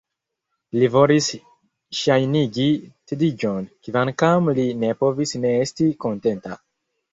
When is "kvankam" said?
3.89-4.51